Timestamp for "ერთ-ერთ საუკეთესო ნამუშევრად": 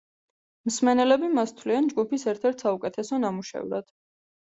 2.31-3.93